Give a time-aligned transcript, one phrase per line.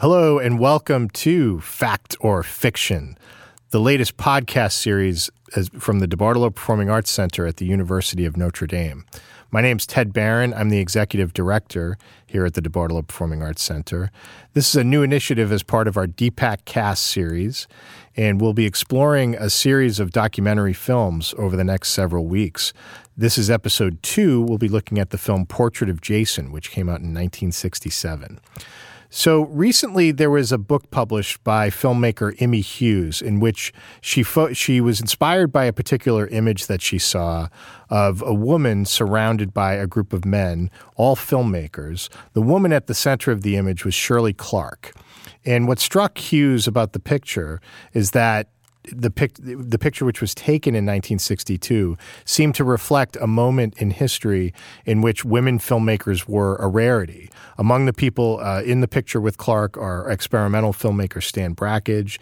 [0.00, 3.18] Hello, and welcome to Fact or Fiction,
[3.68, 5.28] the latest podcast series
[5.78, 9.04] from the DeBartolo Performing Arts Center at the University of Notre Dame.
[9.50, 10.54] My name's Ted Barron.
[10.54, 14.10] I'm the executive director here at the DeBartolo Performing Arts Center.
[14.54, 17.68] This is a new initiative as part of our DPAC Cast series,
[18.16, 22.72] and we'll be exploring a series of documentary films over the next several weeks.
[23.18, 24.40] This is episode two.
[24.40, 28.40] We'll be looking at the film Portrait of Jason, which came out in 1967.
[29.12, 34.52] So recently, there was a book published by filmmaker Immy Humes in which she fo-
[34.52, 37.48] she was inspired by a particular image that she saw
[37.88, 42.08] of a woman surrounded by a group of men, all filmmakers.
[42.34, 44.92] The woman at the center of the image was Shirley Clarke.
[45.44, 47.60] And what struck Humes about the picture
[47.92, 48.48] is that
[48.84, 53.90] the pic- the picture which was taken in 1962 seemed to reflect a moment in
[53.90, 54.54] history
[54.86, 57.30] in which women filmmakers were a rarity.
[57.58, 62.18] Among the people uh, in the picture with Clarke are experimental filmmaker Stan Brakhage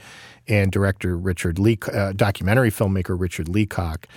[0.49, 4.09] and director Richard Lee, uh, documentary filmmaker Richard Leacock.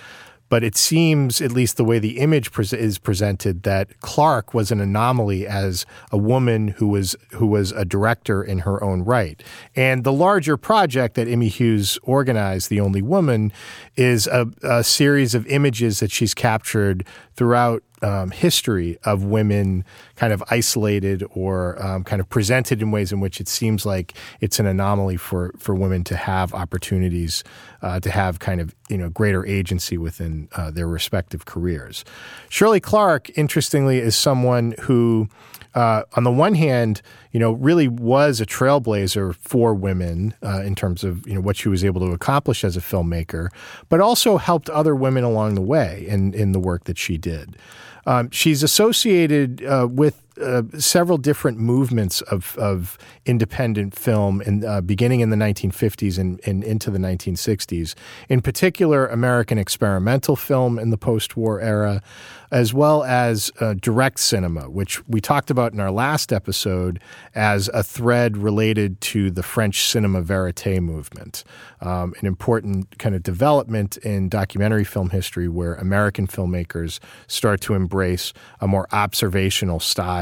[0.52, 4.70] But it seems, at least the way the image pre- is presented, that Clarke was
[4.70, 9.42] an anomaly as a woman who was who was a director in her own right.
[9.74, 13.50] And the larger project that Immy Humes organized, The Only Woman,
[13.96, 19.86] is a, a series of images that she's captured throughout um, history of women
[20.22, 24.14] kind of isolated or um, kind of presented in ways in which it seems like
[24.40, 27.42] it's an anomaly for, for women to have opportunities
[27.82, 32.04] uh, to have kind of you know greater agency within uh, their respective careers.
[32.48, 35.28] Shirley Clarke, interestingly, is someone who
[35.74, 40.76] uh, on the one hand, you know, really was a trailblazer for women uh, in
[40.76, 43.48] terms of you know what she was able to accomplish as a filmmaker,
[43.88, 47.56] but also helped other women along the way in in the work that she did.
[48.06, 54.80] Um, she's associated uh, with uh, several different movements of, of independent film, in, uh,
[54.80, 57.94] beginning in the 1950s and, and, into the 1960s.
[58.28, 62.02] In particular, American experimental film in the post-war era,
[62.50, 67.00] as well as uh, direct cinema, which we talked about in our last episode
[67.34, 71.44] as a thread related to the French cinema verite movement,
[71.80, 77.74] um, an important kind of development in documentary film history where American filmmakers start to
[77.74, 80.21] embrace a more observational style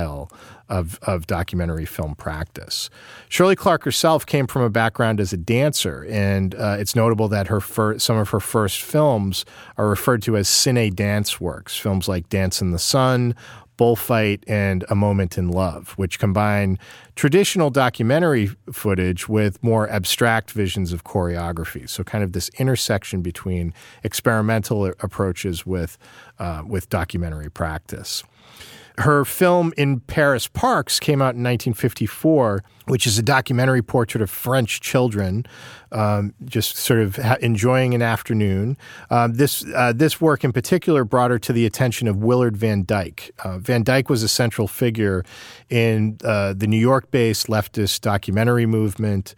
[0.71, 2.89] of, of documentary film practice.
[3.29, 7.49] Shirley Clarke herself came from a background as a dancer, and uh, it's notable that
[7.49, 9.45] her fir- some of her first films
[9.77, 13.35] are referred to as cine dance works, films like Dance in the Sun,
[13.77, 16.79] Bullfight, and A Moment in Love, which combine
[17.17, 21.89] traditional documentary footage with more abstract visions of choreography.
[21.89, 23.73] So, kind of this intersection between
[24.05, 25.97] experimental approaches with,
[26.39, 28.23] uh, with documentary practice.
[29.01, 34.29] Her film In Paris Parks came out in 1954, which is a documentary portrait of
[34.29, 35.47] French children
[35.91, 38.77] um, just sort of ha- enjoying an afternoon.
[39.11, 42.85] Um, this, uh, this work in particular brought her to the attention of Willard Van
[42.85, 43.31] Dyke.
[43.43, 45.25] Uh, Van Dyke was a central figure
[45.71, 49.35] in uh, the New York based leftist documentary movement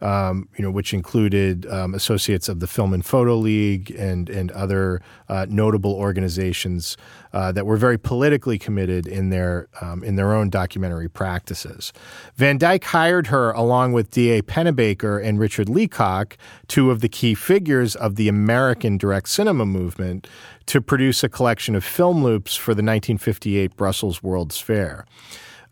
[0.00, 4.50] um, you know, which included um, associates of the Film and Photo League and and
[4.52, 6.96] other uh, notable organizations
[7.32, 11.92] uh, that were very politically committed in their um, in their own documentary practices.
[12.36, 14.42] Van Dyke hired her along with D.A.
[14.42, 16.36] Pennebaker and Richard Leacock,
[16.68, 20.26] two of the key figures of the American direct cinema movement,
[20.66, 25.06] to produce a collection of film loops for the 1958 Brussels World's Fair.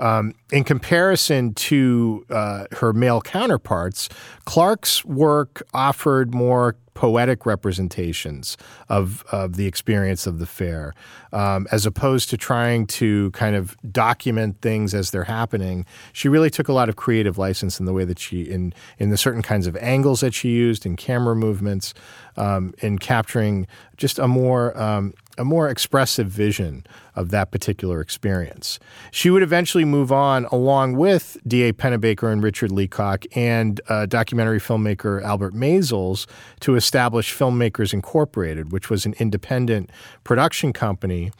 [0.00, 4.08] Um, in comparison to uh, her male counterparts,
[4.44, 8.56] Clarke's work offered more poetic representations
[8.88, 10.94] of, of the experience of the fair,
[11.32, 15.84] um, as opposed to trying to kind of document things as they're happening.
[16.12, 19.10] She really took a lot of creative license in the way that she, in in
[19.10, 21.94] the certain kinds of angles that she used, in camera movements,
[22.36, 23.66] um, in capturing
[23.96, 26.86] just a more um, a more expressive vision
[27.16, 28.78] of that particular experience.
[29.10, 31.72] She would eventually move on along with D.A.
[31.72, 36.26] Pennebaker and Richard Leacock and uh, documentary filmmaker Albert Maysles
[36.60, 39.90] to establish Filmmakers Incorporated, which was an independent
[40.24, 41.30] production company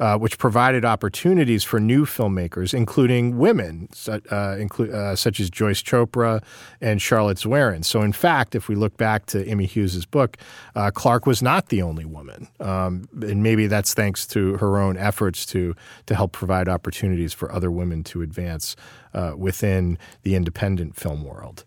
[0.00, 4.18] uh, which provided opportunities for new filmmakers, including women, uh,
[4.56, 6.42] inclu- uh, such as Joyce Chopra
[6.80, 7.84] and Charlotte Zwerin.
[7.84, 10.38] So, in fact, if we look back to Immy Humes's book,
[10.74, 12.48] uh, Clarke was not the only woman.
[12.60, 15.74] Um, and maybe that's thanks to her own efforts to,
[16.06, 18.76] to help provide opportunities for other women to advance
[19.14, 21.64] uh, within the independent film world.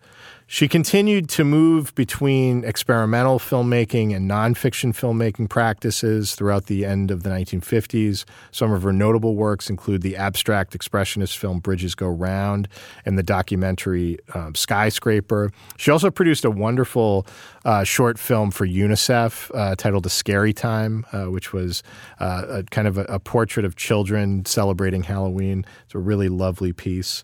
[0.54, 7.24] She continued to move between experimental filmmaking and nonfiction filmmaking practices throughout the end of
[7.24, 8.24] the 1950s.
[8.52, 12.68] Some of her notable works include the abstract expressionist film Bridges Go Round
[13.04, 15.52] and the documentary um, Skyscraper.
[15.78, 17.26] She also produced a wonderful
[17.66, 21.82] uh, short film for UNICEF uh, titled A Scary Time, uh, which was
[22.20, 25.66] uh, a kind of a, a portrait of children celebrating Halloween.
[25.86, 27.24] It's a really lovely piece.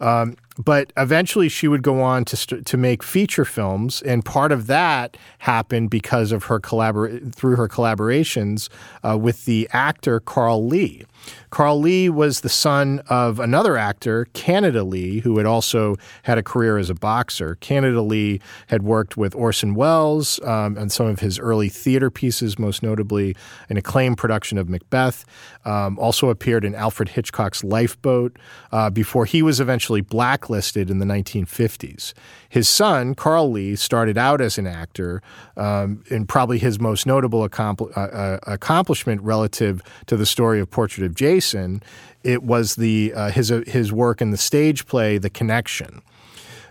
[0.00, 4.52] Um, but eventually she would go on to st- to make feature films, and part
[4.52, 8.68] of that happened because of her collabor- through her collaborations
[9.06, 11.04] uh, with the actor Carl Lee.
[11.50, 16.42] Carl Lee was the son of another actor, Canada Lee, who had also had a
[16.42, 17.56] career as a boxer.
[17.56, 22.58] Canada Lee had worked with Orson Welles um, on some of his early theater pieces,
[22.58, 23.34] most notably
[23.68, 25.24] an acclaimed production of Macbeth.
[25.64, 28.36] Um, also appeared in Alfred Hitchcock's Lifeboat
[28.70, 32.12] uh, before he was eventually blacklisted in the 1950s.
[32.48, 35.22] His son, Carl Lee, started out as an actor,
[35.56, 40.70] um, and probably his most notable accompl- uh, uh, accomplishment relative to the story of
[40.70, 41.82] Portrait of Jason,
[42.22, 46.02] it was the uh, his uh, his work in the stage play The Connection.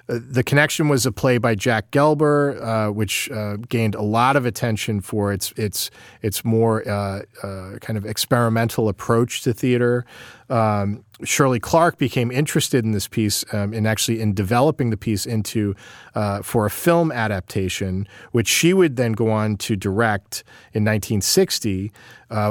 [0.07, 4.35] Uh, the Connection was a play by Jack Gelber, uh, which uh, gained a lot
[4.35, 5.89] of attention for its its
[6.21, 10.05] its more uh, uh kind of experimental approach to theater.
[10.49, 15.25] Um, Shirley Clarke became interested in this piece um, and actually in developing the piece
[15.25, 15.73] into
[16.13, 20.43] uh, for a film adaptation, which she would then go on to direct
[20.73, 21.91] in 1960,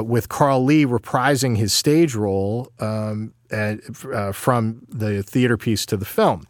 [0.03, 2.71] with Carl Lee reprising his stage role.
[2.79, 6.45] Um, uh, from the theater piece to the film.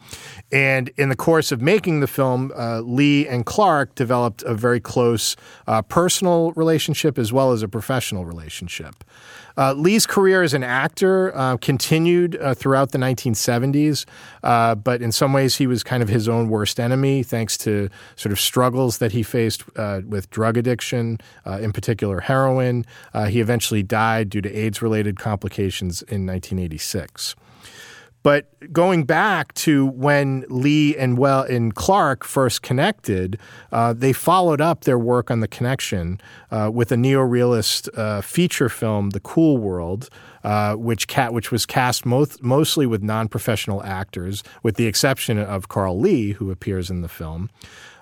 [0.52, 4.80] And in the course of making the film, uh, Lee and Clarke developed a very
[4.80, 5.36] close
[5.68, 9.04] uh, personal relationship as well as a professional relationship.
[9.58, 14.06] Uh, Lee's career as an actor uh, continued uh, throughout the 1970s,
[14.44, 17.90] uh, but in some ways he was kind of his own worst enemy thanks to
[18.16, 22.86] sort of struggles that he faced uh, with drug addiction, uh, in particular heroin.
[23.30, 27.36] he eventually died due to AIDS related complications in 1986.
[28.26, 33.38] But going back to when Lee and Well and Clarke first connected,
[33.72, 36.20] uh, they followed up their work on the connection
[36.50, 40.10] uh, with a neorealist uh, feature film, The Cool World,
[40.44, 45.70] uh, which cat which was cast most, mostly with non-professional actors, with the exception of
[45.70, 47.52] Carl Lee, who appears in the film.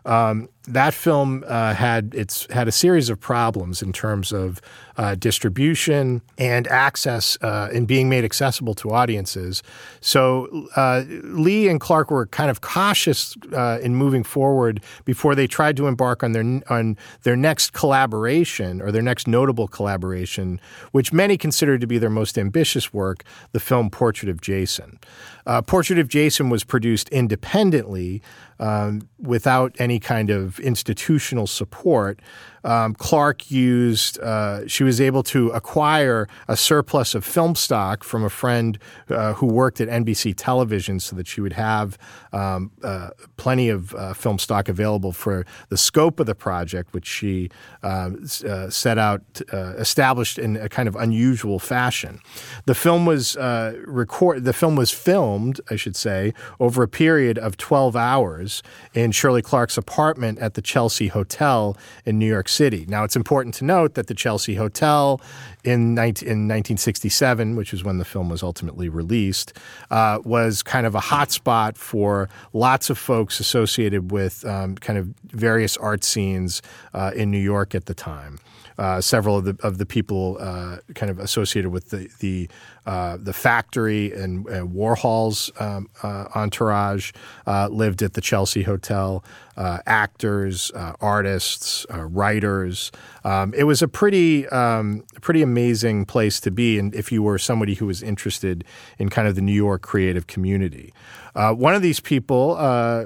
[0.06, 4.62] Um, that film uh, had it's had a series of problems in terms of
[4.96, 9.64] uh, distribution and access uh, and being made accessible to audiences.
[10.00, 15.48] So uh, Lee and Clarke were kind of cautious uh, in moving forward before they
[15.48, 20.62] tried to embark on their on their next collaboration or their next notable collaboration,
[20.92, 25.00] which many consider to be their most ambitious work, the film Portrait of Jason.
[25.46, 28.22] Uh, Portrait of Jason was produced independently
[28.60, 32.20] um, without any kind of institutional support
[32.64, 38.24] um, Clarke used, uh, she was able to acquire a surplus of film stock from
[38.24, 38.80] a friend
[39.10, 41.98] uh, who worked at NBC television so that she would have
[42.32, 47.06] um, uh, plenty of uh, film stock available for the scope of the project, which
[47.06, 47.50] she
[47.84, 48.12] uh,
[48.48, 49.22] uh, set out,
[49.52, 52.20] established in a kind of unusual fashion.
[52.66, 54.44] The film was record.
[54.44, 58.64] The film was filmed, I should say, over a period of 12 hours
[58.94, 62.86] in Shirley Clarke's apartment at the Chelsea Hotel in New York City.
[62.88, 65.20] Now, it's important to note that the Chelsea Hotel
[65.64, 69.54] in, 19, in 1967, which is when the film was ultimately released,
[69.92, 75.08] uh, was kind of a hotspot for lots of folks associated with um, kind of
[75.32, 76.62] various art scenes
[76.94, 78.40] uh, in New York at the time.
[78.78, 82.50] Uh, several of the of the people uh, kind of associated with the the
[82.86, 87.12] uh, the factory and, and Warhol's um, uh, entourage
[87.48, 89.24] uh, lived at the Chelsea Hotel.
[89.56, 92.92] Uh, actors, artists, writers.
[93.24, 97.38] Um, it was a pretty um, pretty amazing place to be, and if you were
[97.38, 98.64] somebody who was interested
[98.98, 100.92] in kind of the New York creative community.
[101.36, 102.56] one of these people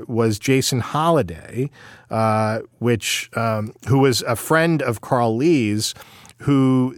[0.07, 1.69] was Jason Holliday,
[2.79, 5.93] which um, who was a friend of Carl Lee's,
[6.37, 6.95] who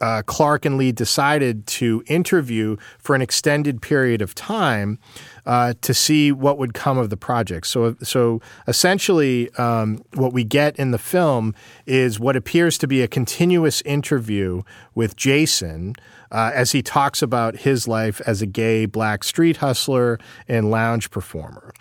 [0.00, 4.98] uh, Clarke and Lee decided to interview for an extended period of time
[5.46, 7.66] uh, to see what would come of the project.
[7.66, 11.54] So, so essentially, um, what we get in the film
[11.86, 14.62] is what appears to be a continuous interview
[14.94, 15.94] with Jason.
[16.32, 21.08] Uh, as he talks about his life as a gay black street hustler and lounge
[21.12, 21.72] performer.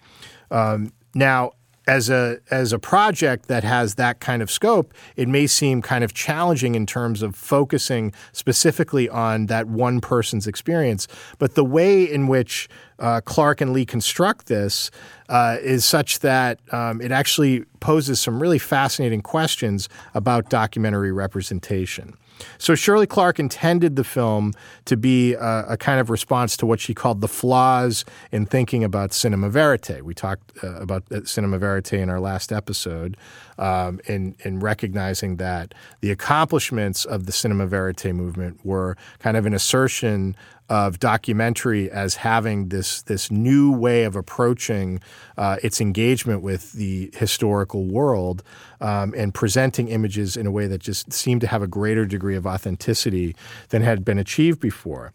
[0.51, 1.53] Um, now,
[1.87, 6.03] as a as a project that has that kind of scope, it may seem kind
[6.03, 11.07] of challenging in terms of focusing specifically on that one person's experience.
[11.37, 12.67] But the way in which
[12.99, 14.89] uh, Clarke and Lee construct this
[15.29, 22.17] uh, is such that um, it actually poses some really fascinating questions about documentary representation.
[22.57, 24.53] So Shirley Clarke intended the film
[24.85, 28.83] to be a, a, kind of response to what she called the flaws in thinking
[28.83, 30.03] about cinema verite.
[30.03, 33.17] We talked uh, about cinema verite in our last episode,
[33.57, 39.45] um, in in recognizing that the accomplishments of the cinema verite movement were kind of
[39.45, 40.35] an assertion
[40.67, 44.99] of documentary as having this this new way of approaching
[45.37, 48.41] uh, its engagement with the historical world
[48.81, 52.35] um, and presenting images in a way that just seemed to have a greater degree
[52.35, 53.35] of authenticity
[53.69, 55.13] than had been achieved before.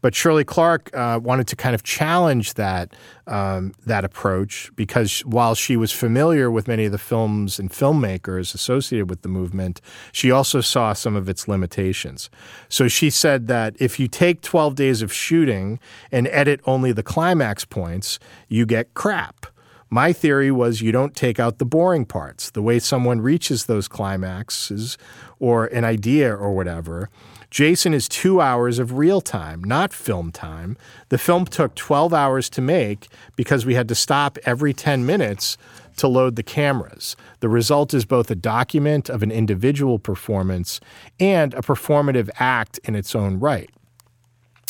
[0.00, 2.94] But Shirley Clarke uh, wanted to kind of challenge that
[3.26, 8.54] um, that approach because while she was familiar with many of the films and filmmakers
[8.54, 9.80] associated with the movement,
[10.12, 12.30] she also saw some of its limitations.
[12.68, 15.80] So she said that if you take 12 days of shooting
[16.12, 19.46] and edit only the climax points, you get crap.
[19.88, 23.86] My theory was you don't take out the boring parts, the way someone reaches those
[23.86, 24.98] climaxes
[25.38, 27.08] or an idea or whatever.
[27.56, 30.76] Jason is two hours of real time, not film time.
[31.08, 35.56] The film took 12 hours to make because we had to stop every 10 minutes
[35.96, 37.16] to load the cameras.
[37.40, 40.80] The result is both a document of an individual performance
[41.18, 43.70] and a performative act in its own right.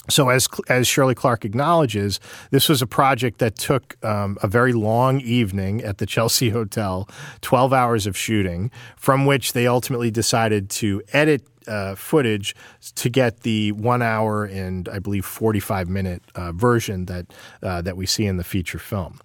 [0.08, 2.20] So, as as Shirley Clarke acknowledges,
[2.52, 7.08] this was a project that took um, a very long evening at the Chelsea Hotel,
[7.40, 12.54] twelve hours of shooting, from which they ultimately decided to edit uh, footage
[12.94, 17.26] to get the one hour and I believe 45 minute uh, version that,
[17.62, 19.20] uh, that we see in the feature film.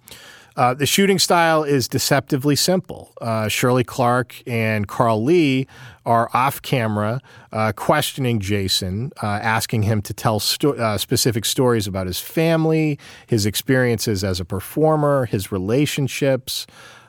[0.56, 3.12] Uh, the shooting style is deceptively simple.
[3.20, 5.66] Uh, Shirley Clarke and Carl Lee
[6.04, 7.20] are off camera
[7.52, 12.98] uh, questioning Jason, uh, asking him to tell sto- uh, specific stories about his family,
[13.26, 16.66] his experiences as a performer, his relationships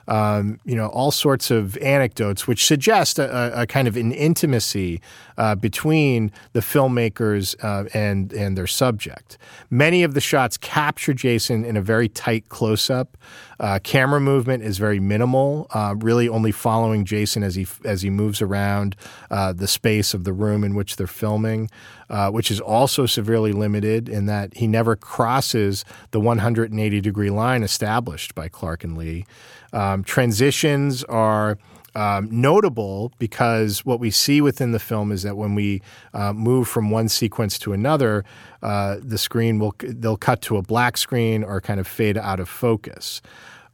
[0.08, 5.00] um, you know, all sorts of anecdotes which suggest a, a kind of an intimacy
[5.36, 9.38] uh, between the filmmakers uh, and and their subject.
[9.70, 13.16] Many of the shots capture Jason in a very tight close up.
[13.60, 18.10] Uh, camera movement is very minimal, uh, really only following Jason as he as he
[18.10, 18.96] moves around
[19.30, 21.70] uh, the space of the room in which they're filming,
[22.10, 27.62] uh, which is also severely limited in that he never crosses the 180 degree line
[27.62, 29.24] established by Clarke and Lee.
[29.74, 31.58] Um, transitions are
[31.94, 36.66] um, notable because what we see within the film is that when we uh, move
[36.66, 38.24] from one sequence to another,
[38.62, 42.40] uh, the screen will they'll cut to a black screen or kind of fade out
[42.40, 43.20] of focus.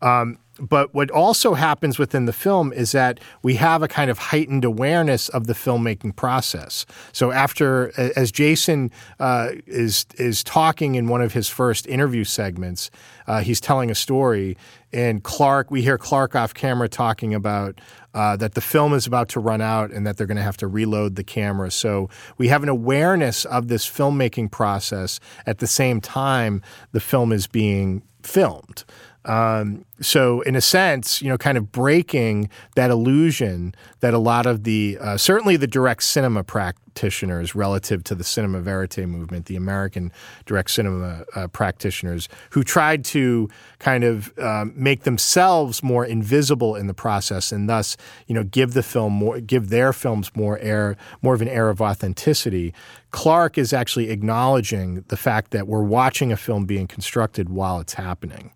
[0.02, 4.18] Um, but what also happens within the film is that we have a kind of
[4.18, 6.86] heightened awareness of the filmmaking process.
[7.12, 12.90] So after, as Jason uh, is is talking in one of his first interview segments,
[13.26, 14.56] uh, he's telling a story,
[14.92, 17.80] and Clarke, we hear Clarke off camera talking about
[18.12, 20.56] uh, that the film is about to run out and that they're going to have
[20.58, 21.70] to reload the camera.
[21.70, 26.62] So we have an awareness of this filmmaking process at the same time
[26.92, 28.84] the film is being filmed.
[29.26, 34.46] Um, so, in a sense, you know, kind of breaking that illusion that a lot
[34.46, 39.56] of the, uh, certainly the direct cinema practitioners relative to the cinema verite movement, the
[39.56, 40.10] American
[40.46, 46.86] direct cinema uh, practitioners, who tried to kind of um, make themselves more invisible in
[46.86, 50.96] the process and thus, you know, give the film more, give their films more air,
[51.20, 52.72] more of an air of authenticity.
[53.10, 57.94] Clarke is actually acknowledging the fact that we're watching a film being constructed while it's
[57.94, 58.52] happening.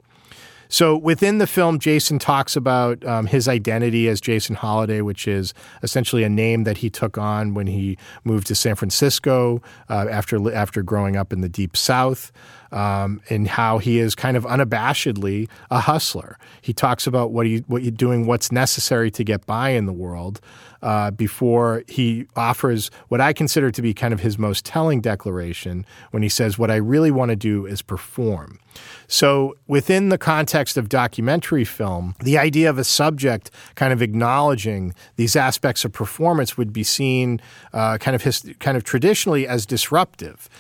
[0.69, 5.55] So within the film, Jason talks about um, his identity as Jason Holliday, which is
[5.83, 10.53] essentially a name that he took on when he moved to San Francisco uh, after
[10.55, 12.33] after growing up in the Deep South
[12.75, 16.37] um, and how he is kind of unabashedly a hustler.
[16.61, 19.93] He talks about what he what you're doing, what's necessary to get by in the
[19.93, 20.41] world.
[20.83, 25.87] Uh, before he offers what I consider to be kind of his most telling declaration
[26.11, 28.59] when he says, What I really want to do is perform.
[29.07, 34.95] So, within the context of documentary film, the idea of a subject kind of acknowledging
[35.17, 37.41] these aspects of performance would be seen
[37.73, 40.51] uh, kind of his, kind of traditionally as disruptive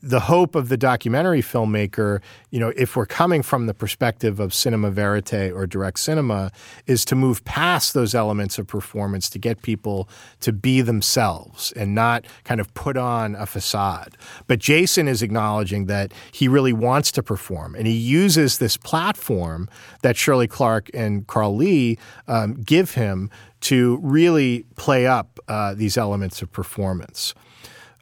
[0.00, 2.20] the hope of the documentary filmmaker,
[2.50, 6.52] you know, if we're coming from the perspective of cinema verite or direct cinema,
[6.86, 10.08] is to move past those elements of performance to get people
[10.40, 14.16] to be themselves and not kind of put on a facade.
[14.46, 19.68] But Jason is acknowledging that he really wants to perform, and he uses this platform
[20.02, 21.98] that Shirley Clarke and Carl Lee
[22.28, 23.30] um, give him
[23.62, 27.34] to really play up uh, these elements of performance.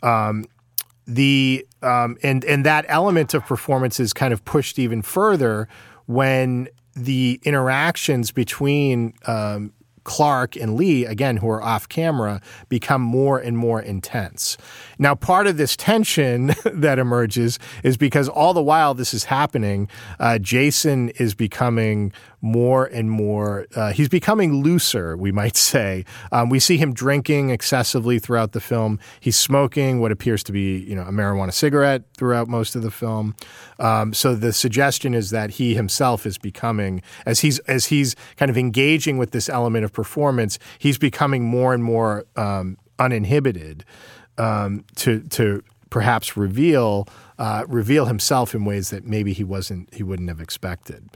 [0.03, 0.47] Um,
[1.15, 5.69] the um, and and that element of performance is kind of pushed even further
[6.07, 9.73] when the interactions between um,
[10.05, 14.57] Clarke and Lee, again, who are off camera, become more and more intense.
[14.99, 19.89] Now, part of this tension that emerges is because all the while this is happening,
[20.19, 26.05] uh, Jason is becoming more and more, uh, he's becoming looser, we might say.
[26.33, 28.99] Um, we see him drinking excessively throughout the film.
[29.21, 32.91] He's smoking what appears to be, you know, a marijuana cigarette throughout most of the
[32.91, 33.35] film.
[33.79, 38.51] Um, so the suggestion is that he himself is becoming, as he's as he's kind
[38.51, 43.85] of engaging with this element of performance, he's becoming more and more um, uninhibited
[44.39, 47.07] um, to to perhaps reveal
[47.39, 51.09] uh, reveal himself in ways that maybe he wasn't he wouldn't have expected.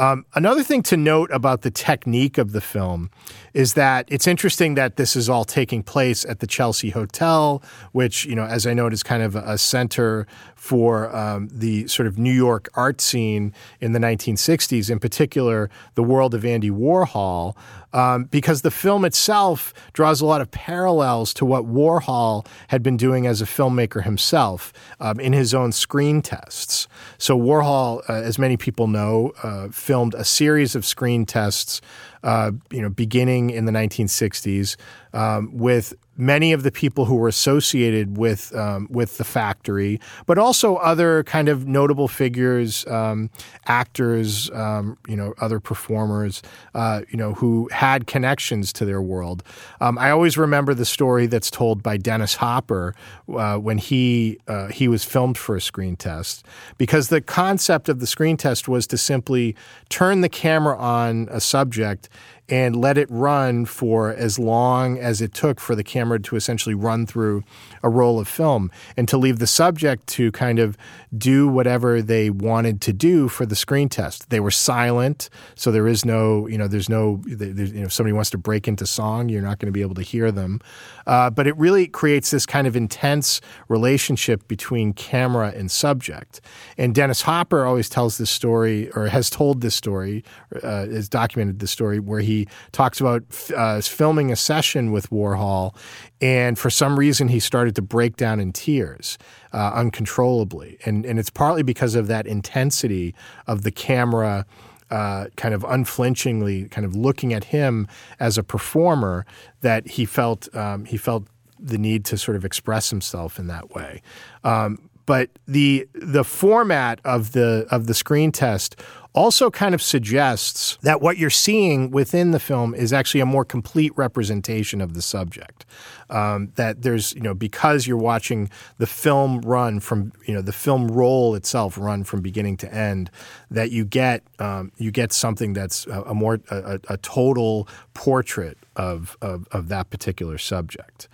[0.00, 3.10] Um, another thing to note about the technique of the film
[3.52, 8.24] is that it's interesting that this is all taking place at the Chelsea Hotel, which,
[8.24, 10.26] you know, as I noted, is kind of a center
[10.60, 16.02] for um, the sort of New York art scene in the 1960s, in particular, the
[16.02, 17.56] world of Andy Warhol,
[17.94, 22.98] um, because the film itself draws a lot of parallels to what Warhol had been
[22.98, 26.86] doing as a filmmaker himself um, in his own screen tests.
[27.16, 31.80] So, Warhol, uh, as many people know, uh, filmed a series of screen tests
[32.22, 34.76] uh, you know, beginning in the 1960s,
[35.12, 40.38] um, with many of the people who were associated with um, with the factory, but
[40.38, 43.30] also other kind of notable figures, um,
[43.66, 46.42] actors, um, you know, other performers,
[46.74, 49.42] uh, you know, who had connections to their world.
[49.80, 52.94] Um, I always remember the story that's told by Dennis Hopper
[53.34, 56.44] uh, when he uh, he was filmed for a screen test,
[56.78, 59.56] because the concept of the screen test was to simply
[59.88, 62.08] turn the camera on a subject
[62.50, 66.74] and let it run for as long as it took for the camera to essentially
[66.74, 67.44] run through
[67.82, 70.76] a roll of film and to leave the subject to kind of
[71.16, 74.30] do whatever they wanted to do for the screen test.
[74.30, 77.92] They were silent, so there is no, you know, there's no, there's, you know, if
[77.92, 80.60] somebody wants to break into song, you're not going to be able to hear them.
[81.06, 86.40] Uh, but it really creates this kind of intense relationship between camera and subject.
[86.76, 90.24] And Dennis Hopper always tells this story, or has told this story,
[90.62, 92.39] uh, has documented this story, where he
[92.72, 93.22] talks about
[93.56, 95.74] uh, filming a session with Warhol,
[96.20, 99.18] and for some reason he started to break down in tears
[99.52, 103.14] uh, uncontrollably, and and it's partly because of that intensity
[103.46, 104.46] of the camera.
[104.90, 107.86] Uh, kind of unflinchingly, kind of looking at him
[108.18, 109.24] as a performer,
[109.60, 111.28] that he felt um, he felt
[111.60, 114.02] the need to sort of express himself in that way.
[114.42, 118.76] Um, but the the format of the of the screen test
[119.12, 123.44] also kind of suggests that what you're seeing within the film is actually a more
[123.44, 125.66] complete representation of the subject.
[126.10, 130.52] Um, that there's, you know, because you're watching the film run from, you know, the
[130.52, 133.10] film roll itself run from beginning to end,
[133.50, 138.58] that you get um, you get something that's a, a more a, a, total portrait
[138.74, 141.08] of, of, of that particular subject.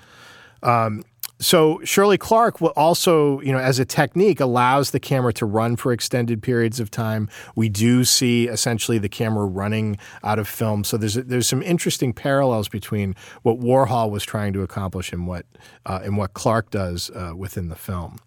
[0.63, 1.03] Um,
[1.38, 5.77] so Shirley Clarke will also, you know, as a technique, allows the camera to run
[5.77, 7.29] for extended periods of time.
[7.55, 10.85] We do see essentially the camera running out of film.
[10.85, 15.44] So there's there's some interesting parallels between what Warhol was trying to accomplish and what
[15.85, 18.18] uh, and what Clarke does uh, within the film.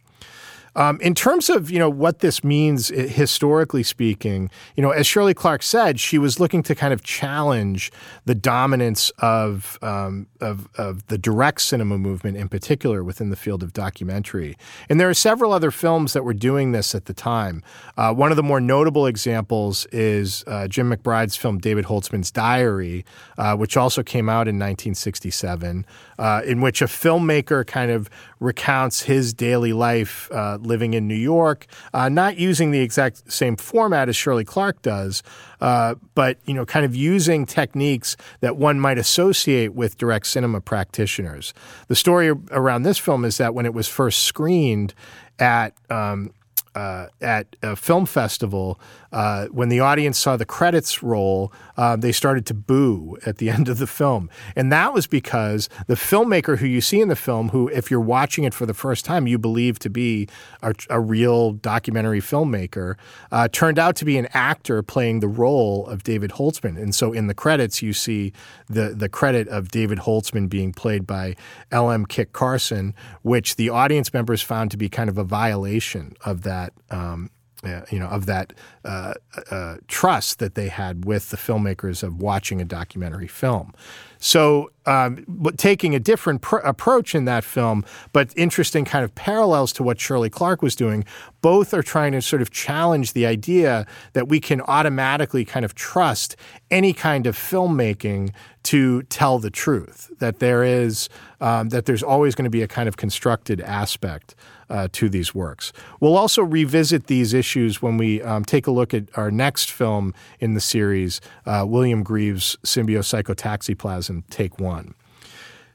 [0.80, 5.34] Um, in terms of you know what this means historically speaking, you know, as Shirley
[5.34, 7.92] Clarke said, she was looking to kind of challenge
[8.24, 13.62] the dominance of um, of, of, the direct cinema movement, in particular within the field
[13.62, 14.58] of documentary.
[14.88, 17.62] And there are several other films that were doing this at the time.
[17.98, 23.04] Uh, one of the more notable examples is uh, Jim McBride's film David Holtzman's Diary,
[23.38, 25.86] uh, which also came out in 1967,
[26.18, 31.15] uh, in which a filmmaker kind of recounts his daily life uh, living in New
[31.15, 35.23] York, uh, not using the exact same format as Shirley Clarke does,
[35.62, 40.62] uh, but you know, kind of using techniques that one might associate with direct cinema
[40.62, 41.54] practitioners.
[41.88, 44.93] The story around this film is that when it was first screened
[45.39, 46.32] at um,
[46.76, 48.80] uh, at a film festival,
[49.12, 53.50] uh, when the audience saw the credits roll, uh, they started to boo at the
[53.56, 54.30] end of the film.
[54.56, 58.00] And that was because the filmmaker who you see in the film, who, if you're
[58.00, 60.28] watching it for the first time, you believe to be
[60.62, 62.96] a, a real documentary filmmaker,
[63.32, 66.78] uh, turned out to be an actor playing the role of David Holtzman.
[66.78, 68.34] And so in the credits, you see
[68.68, 71.36] the, the credit of David Holtzman being played by
[71.72, 72.06] L.M.
[72.06, 76.59] Kit Carson, which the audience members found to be kind of a violation of that
[76.60, 77.30] that um,
[77.63, 78.54] uh, you know of that
[78.86, 79.13] uh,
[79.52, 83.74] uh, trust that they had with the filmmakers of watching a documentary film.
[84.22, 89.72] So, um, taking a different pr- approach in that film, but interesting kind of parallels
[89.74, 91.06] to what Shirley Clarke was doing.
[91.41, 95.74] Both are trying to sort of challenge the idea that we can automatically kind of
[95.74, 96.36] trust
[96.69, 98.32] any kind of filmmaking
[98.63, 100.12] to tell the truth.
[100.19, 101.10] That there is
[101.41, 104.36] um, that there's always going to be a kind of constructed aspect
[104.70, 105.74] uh, to these works.
[106.00, 110.14] We'll also revisit these issues when we um, take a look at our next film
[110.40, 114.94] in the series, uh, William Greaves' Symbiopsychotaxiplasm, Take One.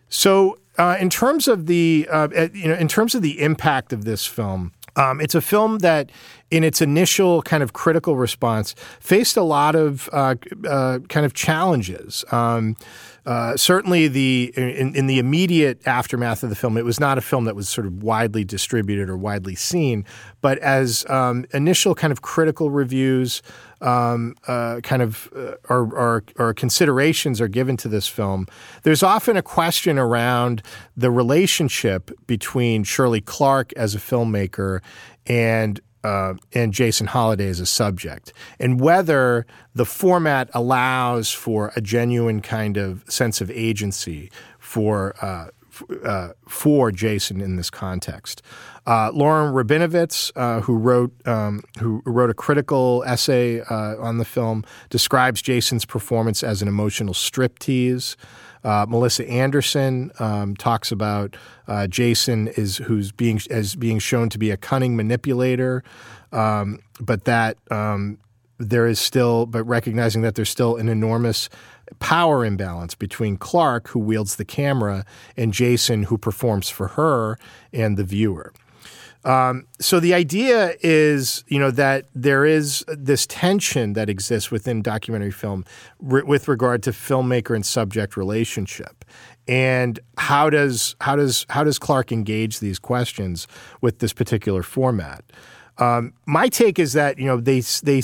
[0.09, 4.05] So, uh, in terms of the uh, you know in terms of the impact of
[4.05, 6.11] this film, um, it's a film that,
[6.51, 10.37] in its initial kind of critical response, faced a lot of uh,
[10.69, 12.25] uh, kind of challenges.
[12.31, 12.77] Um,
[13.27, 17.23] uh, certainly, the in, in, the immediate aftermath of the film, it was not a
[17.23, 20.05] film that was sort of widely distributed or widely seen.
[20.43, 23.41] But as um, initial kind of critical reviews,
[23.81, 28.47] um, uh, kind of uh, or, or, or, considerations are given to this film,
[28.83, 30.63] there's often a question around
[30.95, 34.81] the relationship between Shirley Clarke as a filmmaker
[35.27, 41.81] and uh, and Jason Holliday as a subject, and whether the format allows for a
[41.81, 45.49] genuine kind of sense of agency for uh,
[46.05, 48.43] uh, for Jason in this context.
[48.87, 54.25] Uh, Lauren Rabinovitz, uh, who wrote um, who wrote a critical essay uh, on the
[54.25, 58.17] film, describes Jason's performance as an emotional striptease.
[58.65, 61.37] Uh, Melissa Anderson um, talks about
[61.69, 65.85] uh, Jason is who's being as being shown to be a cunning manipulator,
[66.33, 68.19] um, but that um,
[68.59, 71.49] there is still, but recognizing that there's still an enormous
[71.99, 75.05] power imbalance between Clarke, who wields the camera,
[75.37, 77.39] and Jason, who performs for her
[77.73, 78.53] and the viewer.
[79.25, 84.83] Um, so the idea is, you know, that there is this tension that exists within
[84.83, 85.65] documentary film
[85.99, 89.05] with regard to filmmaker and subject relationship,
[89.49, 93.47] and how does how does how does Clarke engage these questions
[93.81, 95.25] with this particular format?
[95.79, 98.01] Um, my take is that you know they they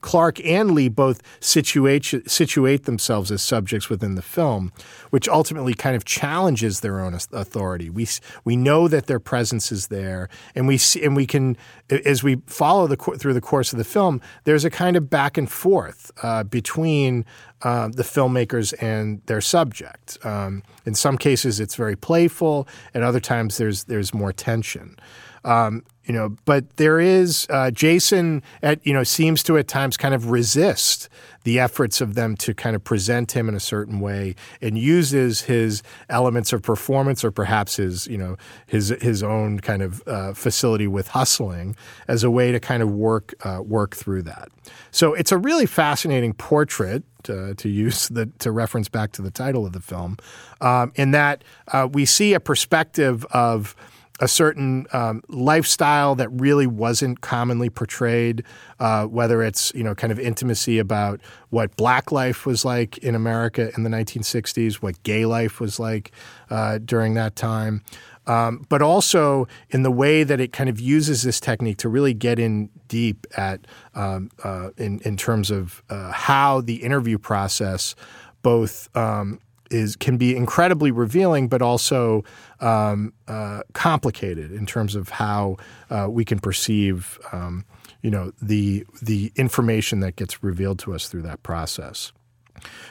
[0.00, 4.72] Clarke and Lee both situate situate themselves as subjects within the film,
[5.10, 7.88] which ultimately kind of challenges their own authority.
[7.88, 8.06] We
[8.44, 11.56] we know that their presence is there, and we see, and we can
[11.90, 15.38] as we follow the through the course of the film, there's a kind of back
[15.38, 17.24] and forth uh, between
[17.62, 20.18] uh, the filmmakers and their subject.
[20.24, 22.68] Um, in some cases, it's very playful.
[22.92, 24.96] At other times, there's there's more tension.
[25.44, 29.96] Um, you know, but there is uh, Jason at you know seems to at times
[29.96, 31.08] kind of resist
[31.44, 35.42] the efforts of them to kind of present him in a certain way and uses
[35.42, 40.34] his elements of performance or perhaps his you know his his own kind of uh,
[40.34, 41.74] facility with hustling
[42.06, 44.48] as a way to kind of work uh, work through that.
[44.90, 47.02] So it's a really fascinating portrait.
[47.26, 50.18] Uh, to use the to reference back to the title of the film,
[50.60, 53.74] um, in that uh, we see a perspective of
[54.20, 58.44] a certain um, lifestyle that really wasn't commonly portrayed,
[58.78, 63.14] uh, whether it's you know kind of intimacy about what black life was like in
[63.14, 66.12] America in the 1960s, what gay life was like
[66.50, 67.82] uh, during that time,
[68.26, 72.14] um, but also in the way that it kind of uses this technique to really
[72.14, 77.96] get in deep at um, uh, in in terms of uh, how the interview process
[78.42, 82.24] both um, is can be incredibly revealing, but also
[82.60, 85.56] um, uh, complicated in terms of how
[85.90, 87.64] uh, we can perceive, um,
[88.02, 92.12] you know, the the information that gets revealed to us through that process.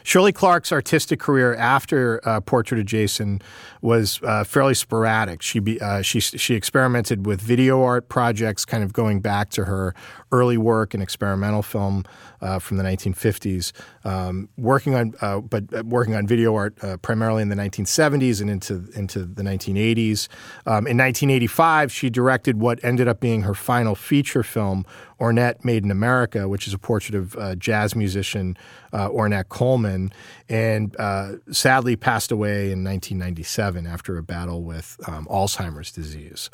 [0.03, 3.41] Shirley Clarke's artistic career after uh, Portrait of Jason
[3.83, 5.41] was uh, fairly sporadic.
[5.41, 9.65] She be, uh, she she experimented with video art projects, kind of going back to
[9.65, 9.93] her
[10.31, 12.05] early work in experimental film
[12.41, 13.71] uh, from the 1950s,
[14.05, 18.49] um, working on uh, but uh, working on video art primarily in the 1970s and
[18.49, 20.27] into into the 1980s.
[20.65, 24.85] Um, in 1985, she directed what ended up being her final feature film,
[25.19, 28.57] Ornette Made in America, which is a portrait of jazz musician
[28.93, 30.11] Ornette Coleman,
[30.49, 36.49] and uh, sadly passed away in 1997 after a battle with um, Alzheimer's disease.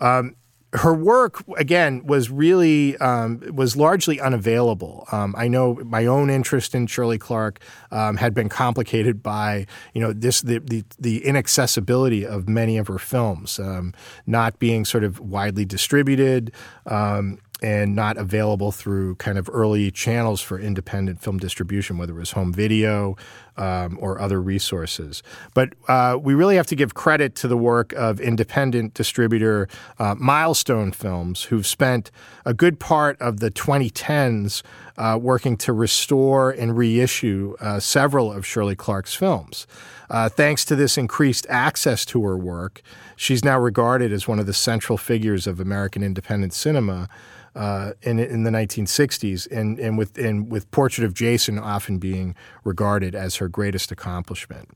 [0.00, 0.36] Um,
[0.74, 5.06] her work again was really um, was largely unavailable.
[5.12, 7.60] Um, I know my own interest in Shirley Clarke
[7.92, 12.88] um, had been complicated by you know this the, the, the inaccessibility of many of
[12.88, 13.94] her films, um,
[14.26, 16.52] not being sort of widely distributed.
[16.86, 22.18] Um, and not available through kind of early channels for independent film distribution, whether it
[22.18, 23.16] was home video
[23.56, 25.22] um, or other resources.
[25.54, 30.14] But uh, we really have to give credit to the work of independent distributor uh,
[30.18, 32.10] Milestone Films, who've spent
[32.44, 34.62] a good part of the 2010s
[34.96, 39.66] uh, working to restore and reissue uh, several of Shirley Clarke's films.
[40.10, 42.82] Uh, thanks to this increased access to her work,
[43.16, 47.08] she's now regarded as one of the central figures of American independent cinema
[47.54, 52.34] uh, in in the 1960s, and and with and with Portrait of Jason often being
[52.64, 54.68] regarded as her greatest accomplishment.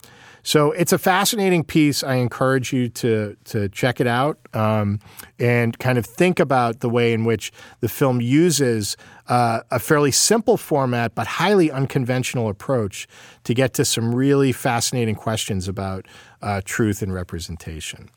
[0.42, 2.02] So it's a fascinating piece.
[2.02, 5.00] I encourage you to to check it out um,
[5.38, 7.50] and kind of think about the way in which
[7.80, 13.08] the film uses uh, a fairly simple format but highly unconventional approach
[13.44, 16.06] to get to some really fascinating questions about
[16.40, 18.08] uh, truth and representation.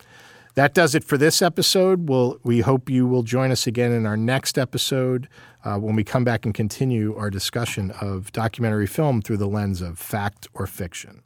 [0.56, 2.10] That does it for this episode.
[2.10, 5.30] We'll, we hope you will join us again in our next episode
[5.64, 9.82] uh, when we come back and continue our discussion of documentary film through the lens
[9.82, 11.24] of fact or fiction.